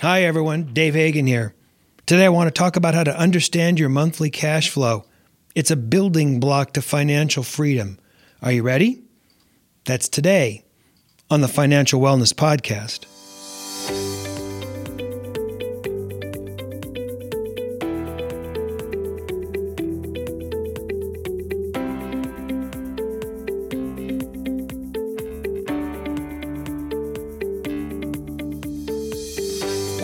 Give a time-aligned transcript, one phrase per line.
[0.00, 0.74] Hi, everyone.
[0.74, 1.56] Dave Hagen here.
[2.06, 5.04] Today, I want to talk about how to understand your monthly cash flow.
[5.56, 7.98] It's a building block to financial freedom.
[8.40, 9.02] Are you ready?
[9.86, 10.62] That's today
[11.28, 13.06] on the Financial Wellness Podcast.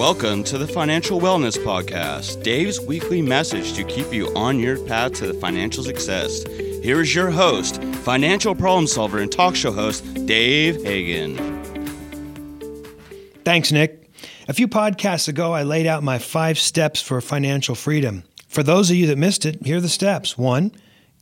[0.04, 5.14] Welcome to the Financial Wellness Podcast, Dave's weekly message to keep you on your path
[5.14, 6.42] to financial success.
[6.82, 11.38] Here is your host, financial problem solver and talk show host, Dave Hagen.
[13.46, 14.10] Thanks, Nick.
[14.46, 18.24] A few podcasts ago, I laid out my five steps for financial freedom.
[18.46, 20.36] For those of you that missed it, here are the steps.
[20.36, 20.72] One,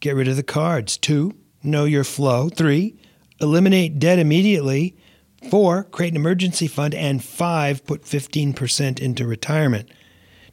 [0.01, 0.97] get rid of the cards.
[0.97, 2.49] Two, know your flow.
[2.49, 2.97] Three,
[3.41, 4.97] eliminate debt immediately.
[5.51, 6.95] Four, create an emergency fund.
[6.95, 9.89] And five, put 15% into retirement.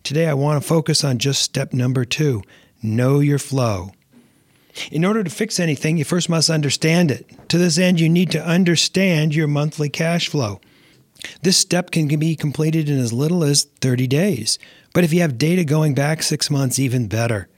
[0.03, 2.44] Today, I want to focus on just step number two
[2.81, 3.91] know your flow.
[4.91, 7.50] In order to fix anything, you first must understand it.
[7.50, 10.61] To this end, you need to understand your monthly cash flow.
[11.41, 14.58] This step can be completed in as little as 30 days,
[14.94, 17.50] but if you have data going back six months, even better.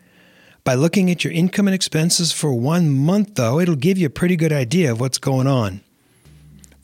[0.63, 4.11] By looking at your income and expenses for one month, though, it'll give you a
[4.11, 5.81] pretty good idea of what's going on.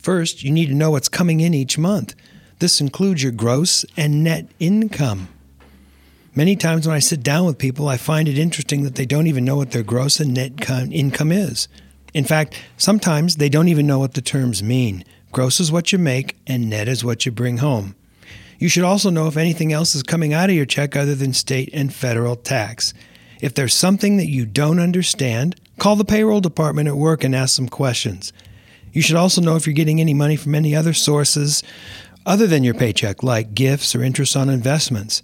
[0.08, 2.16] First, you need to know what's coming in each month.
[2.60, 5.28] This includes your gross and net income.
[6.34, 9.28] Many times when I sit down with people, I find it interesting that they don't
[9.28, 11.68] even know what their gross and net income is.
[12.14, 15.04] In fact, sometimes they don't even know what the terms mean.
[15.34, 17.94] Gross is what you make, and net is what you bring home.
[18.60, 21.34] You should also know if anything else is coming out of your check other than
[21.34, 22.94] state and federal tax.
[23.42, 27.54] If there's something that you don't understand, call the payroll department at work and ask
[27.54, 28.32] some questions.
[28.98, 31.62] You should also know if you're getting any money from any other sources
[32.26, 35.22] other than your paycheck, like gifts or interest on investments.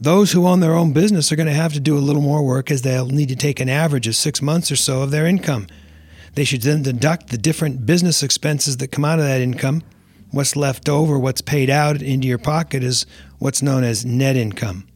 [0.00, 2.44] Those who own their own business are going to have to do a little more
[2.44, 5.26] work as they'll need to take an average of six months or so of their
[5.26, 5.66] income.
[6.34, 9.82] They should then deduct the different business expenses that come out of that income.
[10.30, 13.06] What's left over, what's paid out into your pocket, is
[13.40, 14.86] what's known as net income.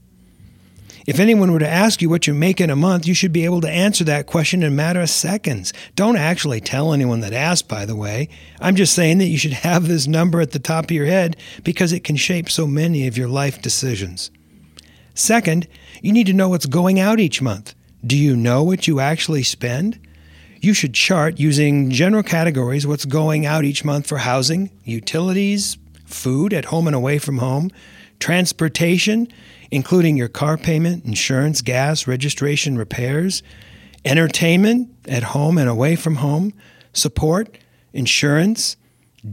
[1.07, 3.45] If anyone were to ask you what you make in a month, you should be
[3.45, 5.73] able to answer that question in a matter of seconds.
[5.97, 8.29] Don't actually tell anyone that asked, by the way.
[8.61, 11.37] I'm just saying that you should have this number at the top of your head
[11.65, 14.31] because it can shape so many of your life decisions.
[15.15, 15.67] Second,
[16.03, 17.75] you need to know what's going out each month.
[18.07, 19.99] Do you know what you actually spend?
[20.61, 26.53] You should chart using general categories what's going out each month for housing, utilities, food
[26.53, 27.71] at home and away from home,
[28.19, 29.29] transportation,
[29.71, 33.43] including your car payment, insurance, gas, registration, repairs,
[34.05, 36.53] entertainment at home and away from home,
[36.93, 37.59] support,
[37.93, 38.77] insurance,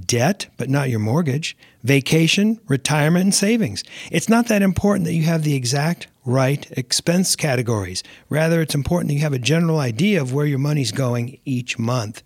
[0.06, 3.84] debt, but not your mortgage, vacation, retirement, and savings.
[4.12, 8.04] It's not that important that you have the exact right expense categories.
[8.30, 11.80] Rather, it's important that you have a general idea of where your money's going each
[11.80, 12.22] month.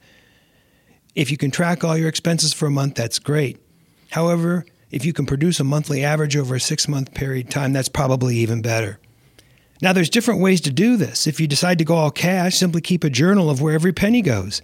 [1.13, 3.59] If you can track all your expenses for a month, that's great.
[4.09, 7.73] However, if you can produce a monthly average over a six month period of time,
[7.73, 8.99] that's probably even better.
[9.81, 11.25] Now, there's different ways to do this.
[11.25, 14.21] If you decide to go all cash, simply keep a journal of where every penny
[14.21, 14.61] goes.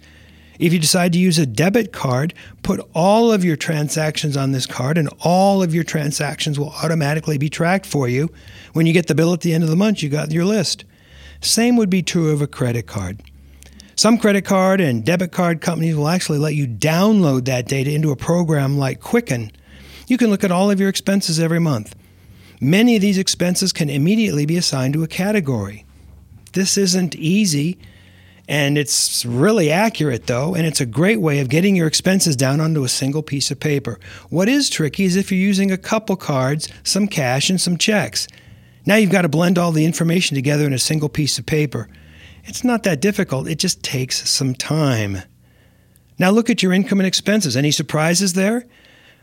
[0.60, 4.66] If you decide to use a debit card, put all of your transactions on this
[4.66, 8.30] card, and all of your transactions will automatically be tracked for you.
[8.72, 10.84] When you get the bill at the end of the month, you got your list.
[11.40, 13.22] Same would be true of a credit card.
[13.94, 18.12] Some credit card and debit card companies will actually let you download that data into
[18.12, 19.50] a program like Quicken
[20.10, 21.94] you can look at all of your expenses every month.
[22.60, 25.84] Many of these expenses can immediately be assigned to a category.
[26.52, 27.78] This isn't easy,
[28.48, 32.60] and it's really accurate, though, and it's a great way of getting your expenses down
[32.60, 34.00] onto a single piece of paper.
[34.30, 38.26] What is tricky is if you're using a couple cards, some cash, and some checks.
[38.86, 41.88] Now you've got to blend all the information together in a single piece of paper.
[42.44, 45.18] It's not that difficult, it just takes some time.
[46.18, 47.56] Now look at your income and expenses.
[47.56, 48.64] Any surprises there?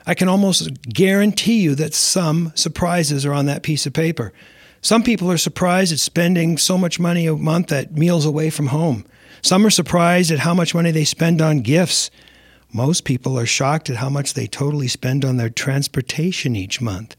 [0.07, 4.33] I can almost guarantee you that some surprises are on that piece of paper.
[4.81, 8.67] Some people are surprised at spending so much money a month at meals away from
[8.67, 9.05] home.
[9.41, 12.11] Some are surprised at how much money they spend on gifts.
[12.71, 17.15] Most people are shocked at how much they totally spend on their transportation each month.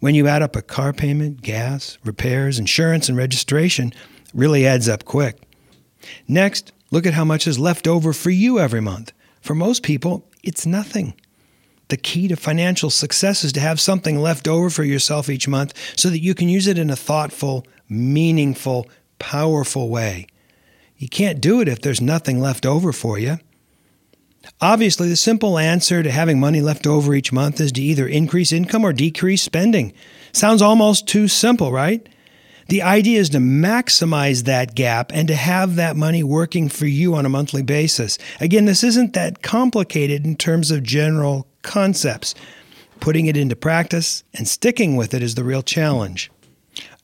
[0.00, 3.92] When you add up a car payment, gas, repairs, insurance, and registration,
[4.34, 5.40] really adds up quick.
[6.28, 9.12] Next, look at how much is left over for you every month.
[9.40, 11.14] For most people, it's nothing.
[11.88, 15.72] The key to financial success is to have something left over for yourself each month
[15.96, 18.88] so that you can use it in a thoughtful, meaningful,
[19.18, 20.26] powerful way.
[20.96, 23.38] You can't do it if there's nothing left over for you.
[24.60, 28.52] Obviously, the simple answer to having money left over each month is to either increase
[28.52, 29.92] income or decrease spending.
[30.32, 32.08] Sounds almost too simple, right?
[32.68, 37.14] The idea is to maximize that gap and to have that money working for you
[37.14, 38.18] on a monthly basis.
[38.40, 42.34] Again, this isn't that complicated in terms of general concepts.
[43.00, 46.30] Putting it into practice and sticking with it is the real challenge.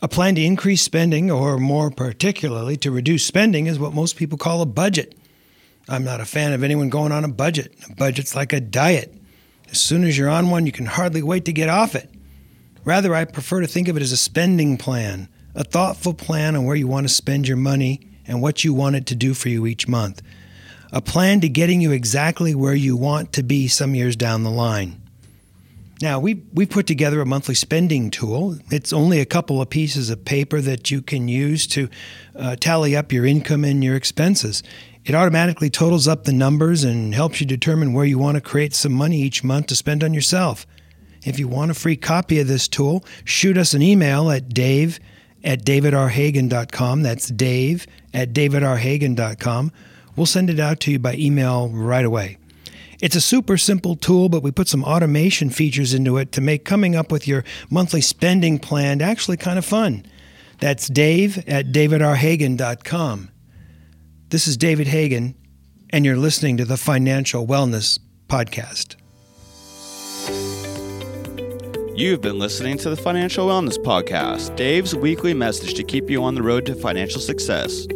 [0.00, 4.38] A plan to increase spending, or more particularly to reduce spending, is what most people
[4.38, 5.14] call a budget.
[5.88, 7.74] I'm not a fan of anyone going on a budget.
[7.90, 9.14] A budget's like a diet.
[9.70, 12.10] As soon as you're on one, you can hardly wait to get off it.
[12.84, 16.64] Rather, I prefer to think of it as a spending plan, a thoughtful plan on
[16.64, 19.48] where you want to spend your money and what you want it to do for
[19.48, 20.22] you each month.
[20.92, 24.50] A plan to getting you exactly where you want to be some years down the
[24.50, 25.00] line.
[26.02, 28.58] Now, we, we put together a monthly spending tool.
[28.70, 31.88] It's only a couple of pieces of paper that you can use to
[32.36, 34.64] uh, tally up your income and your expenses.
[35.04, 38.74] It automatically totals up the numbers and helps you determine where you want to create
[38.74, 40.66] some money each month to spend on yourself.
[41.24, 44.98] If you want a free copy of this tool, shoot us an email at dave
[45.44, 47.02] at davidrhagen.com.
[47.02, 49.72] That's dave at davidrhagen.com.
[50.16, 52.38] We'll send it out to you by email right away.
[53.00, 56.64] It's a super simple tool, but we put some automation features into it to make
[56.64, 60.06] coming up with your monthly spending plan actually kind of fun.
[60.60, 63.30] That's dave at davidrhagen.com.
[64.28, 65.34] This is David Hagen,
[65.90, 67.98] and you're listening to the Financial Wellness
[68.28, 68.96] Podcast.
[71.96, 76.34] You've been listening to the Financial Wellness Podcast, Dave's weekly message to keep you on
[76.34, 77.86] the road to financial success.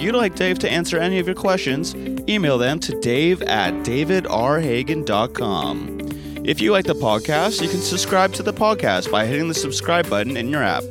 [0.00, 1.94] If you'd like Dave to answer any of your questions,
[2.26, 5.98] email them to dave at davidrhagen.com.
[6.42, 10.08] If you like the podcast, you can subscribe to the podcast by hitting the subscribe
[10.08, 10.84] button in your app.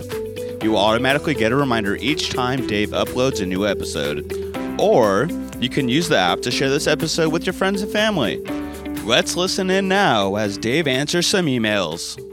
[0.61, 4.31] You will automatically get a reminder each time Dave uploads a new episode.
[4.79, 5.27] Or
[5.57, 8.37] you can use the app to share this episode with your friends and family.
[9.05, 12.23] Let's listen in now as Dave answers some emails.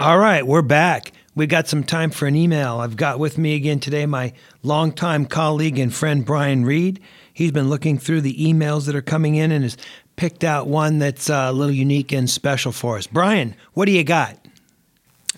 [0.00, 1.13] All right, we're back.
[1.36, 2.78] We got some time for an email.
[2.78, 7.00] I've got with me again today my longtime colleague and friend Brian Reed.
[7.32, 9.76] He's been looking through the emails that are coming in and has
[10.14, 13.08] picked out one that's uh, a little unique and special for us.
[13.08, 14.38] Brian, what do you got?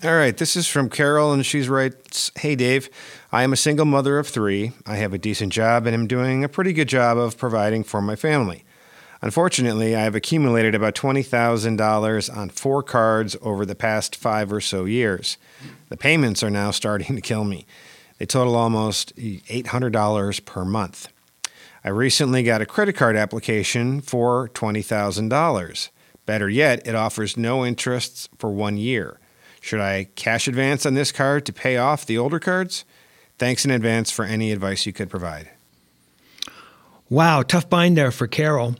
[0.03, 2.91] All right, this is from Carol, and she writes Hey, Dave,
[3.31, 4.73] I am a single mother of three.
[4.85, 7.99] I have a decent job and am doing a pretty good job of providing for
[8.03, 8.63] my family.
[9.21, 14.85] Unfortunately, I have accumulated about $20,000 on four cards over the past five or so
[14.85, 15.37] years.
[15.89, 17.65] The payments are now starting to kill me.
[18.17, 21.09] They total almost $800 per month.
[21.83, 25.89] I recently got a credit card application for $20,000.
[26.25, 29.19] Better yet, it offers no interests for one year.
[29.61, 32.83] Should I cash advance on this card to pay off the older cards?
[33.37, 35.49] Thanks in advance for any advice you could provide.
[37.09, 38.75] Wow, tough bind there for Carol.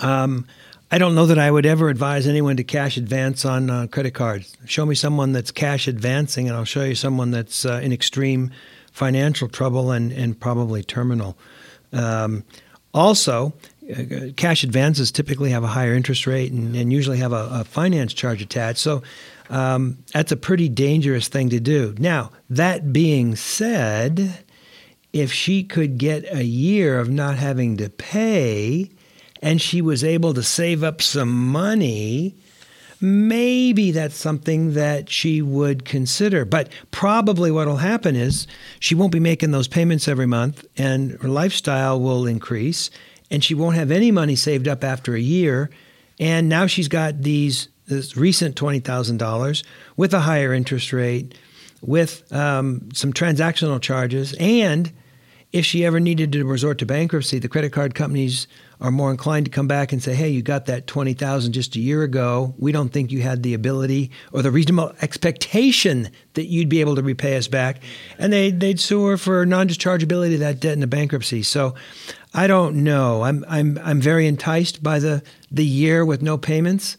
[0.00, 0.46] Um,
[0.92, 4.12] I don't know that I would ever advise anyone to cash advance on uh, credit
[4.12, 4.56] cards.
[4.64, 8.50] Show me someone that's cash advancing, and I'll show you someone that's uh, in extreme
[8.90, 11.38] financial trouble and, and probably terminal.
[11.92, 12.44] Um,
[12.92, 13.52] also,
[13.88, 17.64] uh, cash advances typically have a higher interest rate and, and usually have a, a,
[17.64, 18.78] finance charge attached.
[18.80, 19.02] So
[19.48, 21.94] um, that's a pretty dangerous thing to do.
[21.98, 24.44] Now, that being said,
[25.12, 28.90] if she could get a year of not having to pay,
[29.40, 32.36] and she was able to save up some money,
[33.00, 36.44] maybe that's something that she would consider.
[36.44, 38.46] But probably what will happen is
[38.78, 42.90] she won't be making those payments every month, and her lifestyle will increase,
[43.30, 45.70] and she won't have any money saved up after a year.
[46.18, 49.64] And now she's got these this recent twenty thousand dollars
[49.96, 51.34] with a higher interest rate,
[51.80, 54.92] with um, some transactional charges, and
[55.52, 58.46] if she ever needed to resort to bankruptcy, the credit card companies
[58.80, 61.76] are more inclined to come back and say, "Hey, you got that twenty thousand just
[61.76, 62.54] a year ago.
[62.58, 66.96] We don't think you had the ability or the reasonable expectation that you'd be able
[66.96, 67.82] to repay us back,"
[68.18, 71.42] and they they'd sue her for non-dischargeability of that debt in the bankruptcy.
[71.42, 71.74] So,
[72.32, 73.22] I don't know.
[73.22, 76.96] I'm I'm I'm very enticed by the the year with no payments.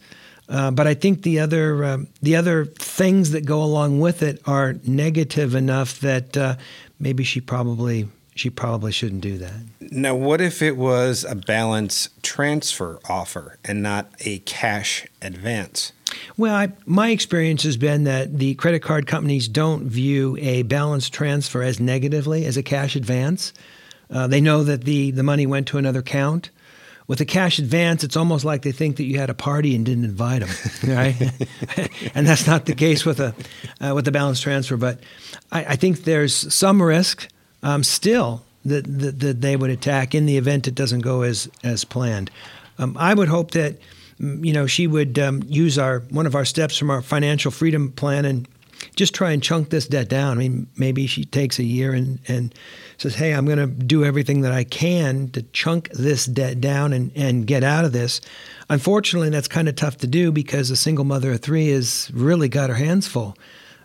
[0.48, 4.40] Uh, but I think the other uh, the other things that go along with it
[4.44, 6.56] are negative enough that uh,
[6.98, 9.54] maybe she probably she probably shouldn't do that.
[9.80, 15.92] Now, what if it was a balance transfer offer and not a cash advance?
[16.36, 21.10] Well, I, my experience has been that the credit card companies don't view a balance
[21.10, 23.52] transfer as negatively as a cash advance.
[24.10, 26.50] Uh, they know that the, the money went to another account.
[27.08, 29.84] With a cash advance, it's almost like they think that you had a party and
[29.84, 30.50] didn't invite them,
[30.96, 31.20] right?
[32.14, 33.34] and that's not the case with a
[33.80, 34.76] uh, with the balance transfer.
[34.76, 35.00] But
[35.50, 37.28] I, I think there's some risk
[37.62, 41.50] um, still that, that, that, they would attack in the event it doesn't go as,
[41.64, 42.30] as planned.
[42.78, 43.78] Um, I would hope that
[44.20, 47.50] mm, you know she would um, use our one of our steps from our financial
[47.50, 48.48] freedom plan and
[48.96, 50.36] just try and chunk this debt down.
[50.36, 52.54] I mean, maybe she takes a year and, and
[52.98, 56.92] says, Hey, I'm going to do everything that I can to chunk this debt down
[56.92, 58.20] and, and get out of this.
[58.68, 62.48] Unfortunately, that's kind of tough to do because a single mother of three has really
[62.48, 63.36] got her hands full.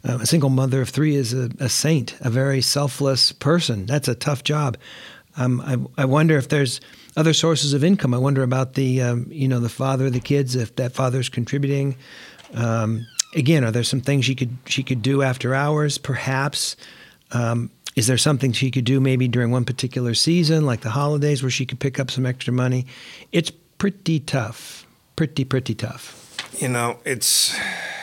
[0.08, 3.86] Uh, a single mother of three is a, a, saint, a very selfless person.
[3.86, 4.78] That's a tough job.
[5.36, 5.62] Um,
[5.98, 6.80] I, I wonder if there's
[7.16, 8.14] other sources of income.
[8.14, 11.30] I wonder about the, um, you know, the father of the kids, if that father's
[11.30, 11.98] contributing.
[12.54, 15.98] Um, again, are there some things she could she could do after hours?
[15.98, 16.78] Perhaps.
[17.32, 21.42] Um, is there something she could do maybe during one particular season, like the holidays,
[21.42, 22.86] where she could pick up some extra money?
[23.32, 24.86] It's pretty tough.
[25.16, 26.27] Pretty pretty tough.
[26.58, 27.56] You know, it's.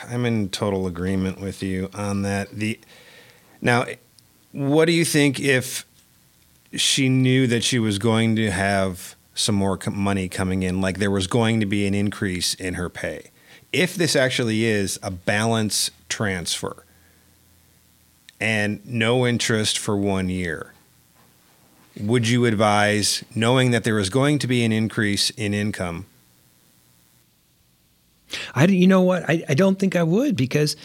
[0.07, 2.51] I'm in total agreement with you on that.
[2.51, 2.79] The
[3.61, 3.85] now,
[4.51, 5.85] what do you think if
[6.73, 11.11] she knew that she was going to have some more money coming in, like there
[11.11, 13.31] was going to be an increase in her pay?
[13.75, 16.85] if this actually is a balance transfer
[18.39, 20.71] and no interest for one year,
[21.99, 26.05] would you advise, knowing that there is going to be an increase in income?
[28.53, 29.29] I, you know what?
[29.29, 30.75] I, I don't think I would because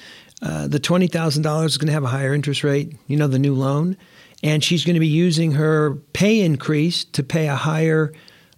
[0.43, 2.97] uh, the twenty thousand dollars is going to have a higher interest rate.
[3.07, 3.97] You know, the new loan,
[4.43, 8.13] and she's going to be using her pay increase to pay a higher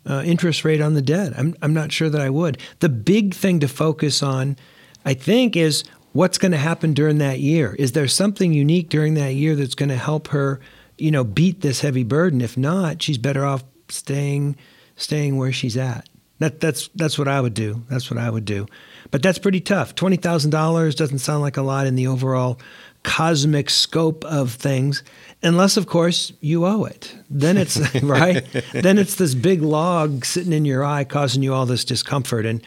[0.09, 1.33] uh, interest rate on the debt.
[1.37, 2.59] I'm, I'm not sure that I would.
[2.81, 4.57] The big thing to focus on,
[5.05, 7.75] I think, is what's going to happen during that year.
[7.79, 10.61] Is there something unique during that year that's going to help her,
[10.99, 12.41] you know, beat this heavy burden?
[12.41, 14.57] If not, she's better off staying
[14.97, 16.09] staying where she's at.
[16.43, 17.85] That, that's that's what I would do.
[17.89, 18.67] That's what I would do.
[19.13, 19.95] But that's pretty tough.
[19.95, 22.59] Twenty thousand dollars doesn't sound like a lot in the overall
[23.05, 25.03] cosmic scope of things
[25.43, 30.53] unless of course you owe it then it's right then it's this big log sitting
[30.53, 32.63] in your eye causing you all this discomfort and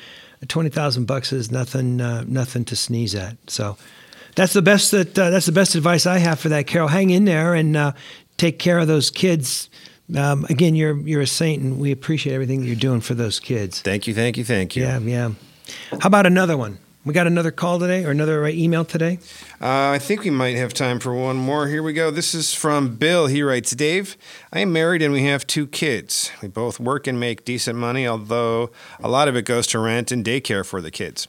[0.45, 3.77] 20,000 bucks is nothing uh, nothing to sneeze at so
[4.35, 7.11] that's the best that uh, that's the best advice I have for that Carol hang
[7.11, 7.93] in there and uh,
[8.35, 9.69] take care of those kids
[10.15, 13.39] um, again you're you're a saint and we appreciate everything that you're doing for those
[13.39, 15.31] kids thank you thank you thank you yeah yeah
[15.99, 19.19] how about another one we got another call today or another email today?
[19.61, 21.67] Uh, I think we might have time for one more.
[21.67, 22.09] Here we go.
[22.09, 23.27] This is from Bill.
[23.27, 24.17] He writes Dave,
[24.51, 26.31] I am married and we have two kids.
[26.41, 30.11] We both work and make decent money, although a lot of it goes to rent
[30.11, 31.27] and daycare for the kids.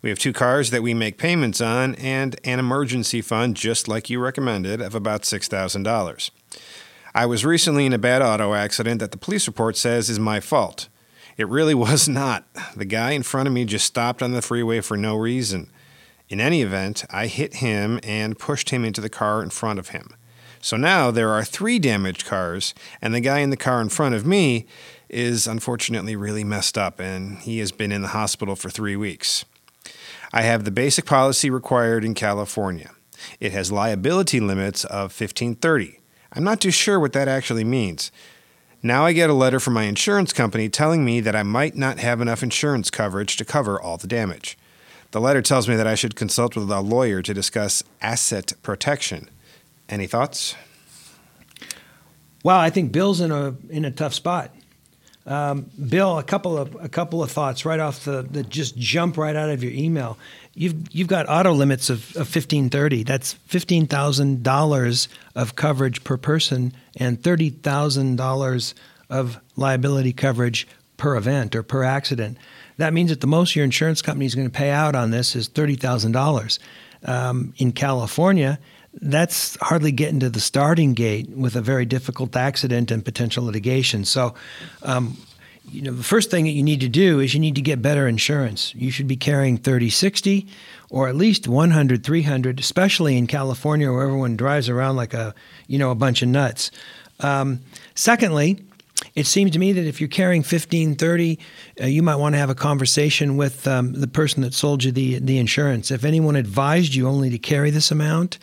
[0.00, 4.08] We have two cars that we make payments on and an emergency fund, just like
[4.08, 6.30] you recommended, of about $6,000.
[7.14, 10.40] I was recently in a bad auto accident that the police report says is my
[10.40, 10.88] fault.
[11.36, 12.44] It really was not.
[12.76, 15.70] The guy in front of me just stopped on the freeway for no reason.
[16.28, 19.88] In any event, I hit him and pushed him into the car in front of
[19.88, 20.14] him.
[20.60, 24.14] So now there are three damaged cars, and the guy in the car in front
[24.14, 24.66] of me
[25.08, 29.44] is unfortunately really messed up, and he has been in the hospital for three weeks.
[30.32, 32.90] I have the basic policy required in California.
[33.40, 35.97] It has liability limits of 1530.
[36.38, 38.12] I'm not too sure what that actually means.
[38.80, 41.98] Now I get a letter from my insurance company telling me that I might not
[41.98, 44.56] have enough insurance coverage to cover all the damage.
[45.10, 49.28] The letter tells me that I should consult with a lawyer to discuss asset protection.
[49.88, 50.54] Any thoughts?
[52.44, 54.54] Well, I think Bill's in a in a tough spot.
[55.28, 59.18] Um, Bill, a couple of a couple of thoughts right off the that just jump
[59.18, 60.16] right out of your email.
[60.54, 63.02] You've you've got auto limits of, of fifteen thirty.
[63.02, 68.74] That's fifteen thousand dollars of coverage per person and thirty thousand dollars
[69.10, 70.66] of liability coverage
[70.96, 72.38] per event or per accident.
[72.78, 75.36] That means that the most your insurance company is going to pay out on this
[75.36, 76.58] is thirty thousand um, dollars.
[77.58, 78.58] In California,
[79.00, 84.04] that's hardly getting to the starting gate with a very difficult accident and potential litigation.
[84.04, 84.34] So,
[84.82, 85.16] um,
[85.70, 87.82] you know, the first thing that you need to do is you need to get
[87.82, 88.74] better insurance.
[88.74, 90.46] You should be carrying 30 60
[90.90, 95.34] or at least 100 300, especially in California where everyone drives around like a,
[95.66, 96.70] you know, a bunch of nuts.
[97.20, 97.60] Um,
[97.94, 98.64] secondly,
[99.14, 101.38] it seems to me that if you're carrying 15 30
[101.80, 104.90] uh, you might want to have a conversation with um, the person that sold you
[104.90, 108.38] the, the insurance if anyone advised you only to carry this amount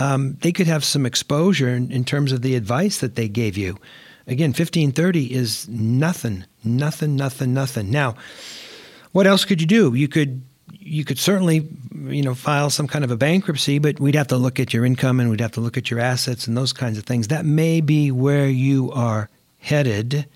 [0.00, 3.56] um, they could have some exposure in, in, terms of the advice that they gave
[3.56, 3.78] you.
[4.26, 7.90] Again 1530 is nothing nothing nothing nothing.
[7.90, 8.14] Now
[9.12, 9.94] what else could you do?
[9.94, 10.42] You could
[10.72, 14.36] you could certainly you know file some kind of a bankruptcy but we'd have to
[14.36, 16.96] look at your income and we'd have to look at your assets and those kinds
[16.96, 17.28] of things.
[17.28, 19.28] That may be where you are
[19.58, 20.26] headed.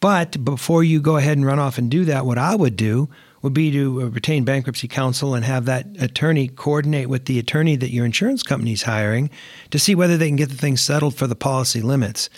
[0.00, 3.08] But before you go ahead and run off and do that, what I would do
[3.42, 7.76] would be to uh, retain bankruptcy counsel and have that attorney coordinate with the attorney
[7.76, 9.30] that your insurance company is hiring
[9.70, 12.30] to see whether they can get the thing settled for the policy limits.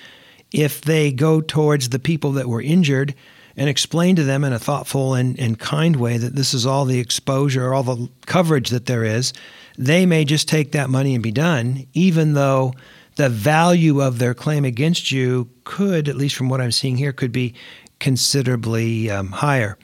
[0.53, 3.15] If they go towards the people that were injured,
[3.57, 6.85] and explain to them in a thoughtful and, and kind way that this is all
[6.85, 9.33] the exposure, all the coverage that there is,
[9.79, 12.75] they may just take that money and be done, even though
[13.17, 17.13] the value of their claim against you could, at least from what I'm seeing here,
[17.13, 17.55] could be
[18.01, 19.79] considerably um, higher.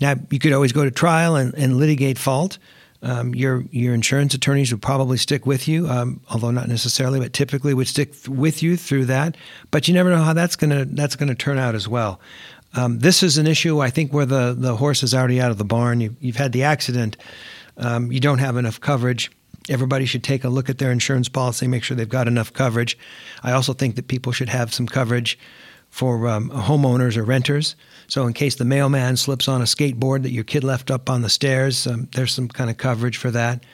[0.00, 2.58] Now, you could always go to trial and, and litigate fault.
[3.02, 7.32] Um, your your insurance attorneys would probably stick with you, um, although not necessarily, but
[7.32, 9.36] typically would stick with you through that.
[9.70, 12.20] But you never know how that's gonna that's gonna turn out as well.
[12.74, 15.58] Um, this is an issue I think where the the horse is already out of
[15.58, 16.00] the barn.
[16.00, 17.16] You, have had the accident.
[17.76, 19.30] Um, you don't have enough coverage.
[19.68, 22.96] Everybody should take a look at their insurance policy, make sure they've got enough coverage.
[23.42, 25.38] I also think that people should have some coverage
[25.96, 27.74] for um, homeowners or renters.
[28.06, 31.22] So, in case the mailman slips on a skateboard that your kid left up on
[31.22, 33.64] the stairs, um, there's some kind of coverage for that.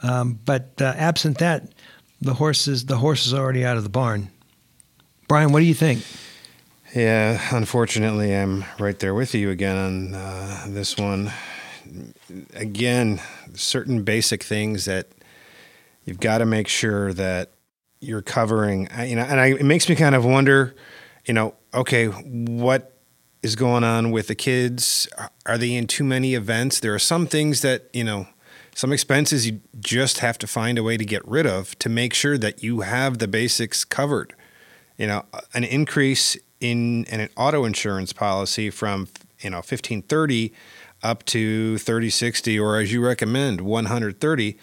[0.00, 1.72] Um, but uh, absent that,
[2.20, 4.30] the horse is the horse is already out of the barn.
[5.26, 6.04] Brian, what do you think?
[6.94, 11.32] Yeah, unfortunately, I'm right there with you again on uh, this one.
[12.54, 13.20] Again,
[13.54, 15.08] certain basic things that
[16.04, 17.50] you've got to make sure that
[17.98, 18.88] you're covering.
[18.96, 20.76] You know, and I, it makes me kind of wonder.
[21.24, 22.98] You know, okay, what
[23.42, 25.08] is going on with the kids?
[25.46, 26.80] Are they in too many events?
[26.80, 28.26] There are some things that, you know,
[28.74, 32.12] some expenses you just have to find a way to get rid of to make
[32.12, 34.34] sure that you have the basics covered.
[34.98, 39.08] You know, an increase in, in an auto insurance policy from,
[39.40, 40.52] you know, 1530
[41.02, 44.56] up to 3060 or as you recommend 130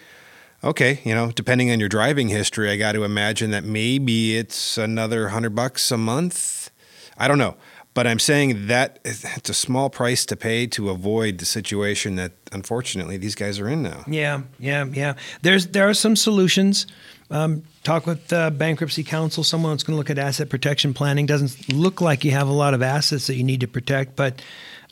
[0.62, 4.78] okay you know depending on your driving history i got to imagine that maybe it's
[4.78, 6.70] another 100 bucks a month
[7.18, 7.56] i don't know
[7.94, 12.32] but I'm saying that it's a small price to pay to avoid the situation that
[12.50, 14.04] unfortunately these guys are in now.
[14.06, 15.14] Yeah, yeah, yeah.
[15.42, 16.86] There's there are some solutions.
[17.30, 21.26] Um, talk with uh, bankruptcy counsel, someone that's going to look at asset protection planning.
[21.26, 24.42] Doesn't look like you have a lot of assets that you need to protect, but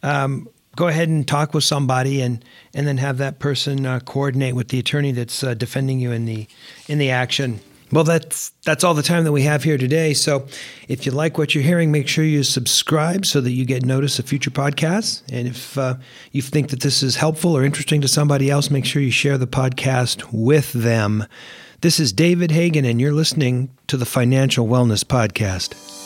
[0.02, 4.54] um, go ahead and talk with somebody and and then have that person uh, coordinate
[4.54, 6.46] with the attorney that's uh, defending you in the
[6.88, 7.60] in the action.
[7.92, 10.14] Well, that's that's all the time that we have here today.
[10.14, 10.46] So,
[10.86, 14.18] if you like what you're hearing, make sure you subscribe so that you get notice
[14.20, 15.22] of future podcasts.
[15.32, 15.96] And if uh,
[16.30, 19.38] you think that this is helpful or interesting to somebody else, make sure you share
[19.38, 21.26] the podcast with them.
[21.80, 25.99] This is David Hagen, and you're listening to the Financial Wellness Podcast.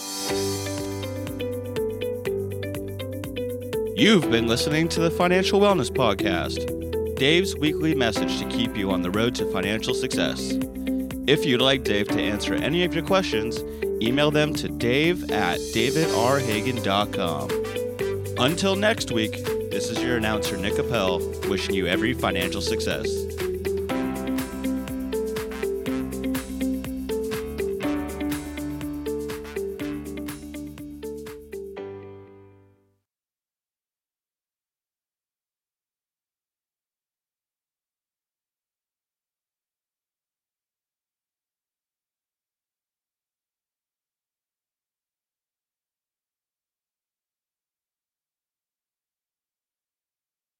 [3.96, 9.02] You've been listening to the Financial Wellness Podcast, Dave's weekly message to keep you on
[9.02, 10.58] the road to financial success.
[11.28, 13.62] If you'd like Dave to answer any of your questions,
[14.02, 17.50] email them to dave at davidrhagen.com.
[18.36, 23.23] Until next week, this is your announcer, Nick Appel, wishing you every financial success.